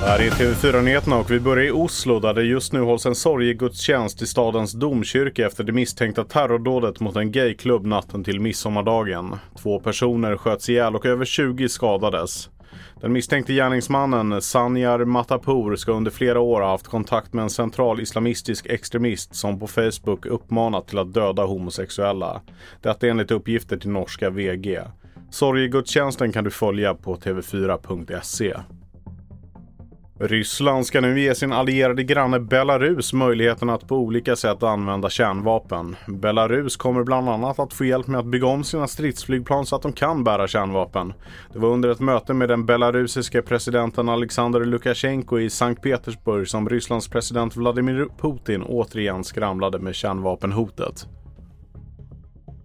[0.00, 3.14] Det här är TV4-nyheterna och vi börjar i Oslo där det just nu hålls en
[3.14, 9.36] sorgegudstjänst i stadens domkyrka efter det misstänkta terrordådet mot en gayklubb natten till midsommardagen.
[9.62, 12.48] Två personer sköts ihjäl och över 20 skadades.
[13.00, 18.00] Den misstänkte gärningsmannen Sanjar Matapour ska under flera år ha haft kontakt med en central
[18.00, 22.40] islamistisk extremist som på Facebook uppmanat till att döda homosexuella.
[22.82, 24.80] Detta enligt uppgifter till norska VG.
[25.34, 28.54] Sorgegudstjänsten kan du följa på tv4.se.
[30.20, 35.96] Ryssland ska nu ge sin allierade granne Belarus möjligheten att på olika sätt använda kärnvapen.
[36.06, 39.82] Belarus kommer bland annat att få hjälp med att bygga om sina stridsflygplan så att
[39.82, 41.12] de kan bära kärnvapen.
[41.52, 46.68] Det var under ett möte med den belarusiske presidenten Alexander Lukasjenko i Sankt Petersburg som
[46.68, 51.06] Rysslands president Vladimir Putin återigen skramlade med kärnvapenhotet.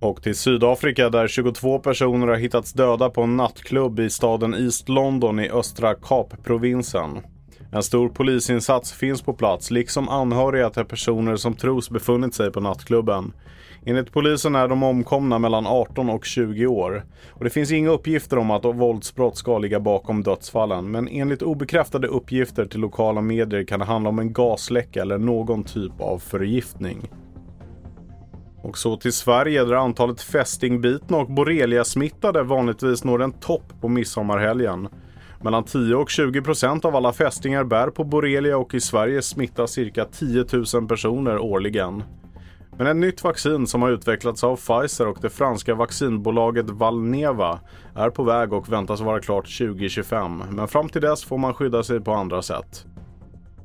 [0.00, 4.88] Och till Sydafrika där 22 personer har hittats döda på en nattklubb i staden East
[4.88, 7.18] London i östra Kapprovinsen.
[7.72, 12.60] En stor polisinsats finns på plats, liksom anhöriga till personer som tros befunnit sig på
[12.60, 13.32] nattklubben.
[13.84, 17.04] Enligt polisen är de omkomna mellan 18 och 20 år.
[17.30, 22.06] Och det finns inga uppgifter om att våldsbrott ska ligga bakom dödsfallen, men enligt obekräftade
[22.06, 27.10] uppgifter till lokala medier kan det handla om en gasläcka eller någon typ av förgiftning.
[28.66, 34.88] Och så till Sverige där antalet fästingbitna och borreliasmittade vanligtvis når en topp på midsommarhelgen.
[35.42, 39.72] Mellan 10 och 20 procent av alla fästingar bär på borrelia och i Sverige smittas
[39.72, 40.44] cirka 10
[40.74, 42.02] 000 personer årligen.
[42.78, 47.60] Men ett nytt vaccin som har utvecklats av Pfizer och det franska vaccinbolaget Valneva
[47.94, 50.42] är på väg och väntas vara klart 2025.
[50.50, 52.86] Men fram till dess får man skydda sig på andra sätt.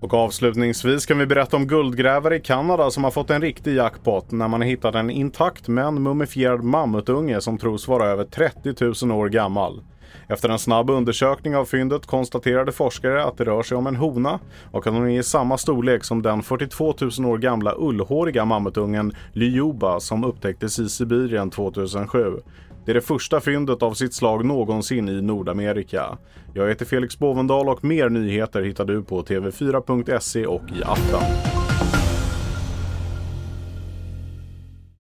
[0.00, 4.30] Och avslutningsvis kan vi berätta om guldgrävare i Kanada som har fått en riktig jackpot
[4.30, 9.18] när man har hittat en intakt men mumifierad mammutunge som tros vara över 30 000
[9.18, 9.80] år gammal.
[10.28, 14.38] Efter en snabb undersökning av fyndet konstaterade forskare att det rör sig om en hona
[14.70, 19.12] och att hon är i samma storlek som den 42 000 år gamla ullhåriga mammutungen
[19.32, 22.36] Lyuba som upptäcktes i Sibirien 2007.
[22.84, 26.18] Det är det första fyndet av sitt slag någonsin i Nordamerika.
[26.54, 31.67] Jag heter Felix Bovendal och mer nyheter hittar du på tv4.se och i appen.